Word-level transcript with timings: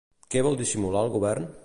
Què 0.35 0.41
vol 0.47 0.57
dissimular 0.61 1.07
el 1.09 1.13
govern? 1.17 1.51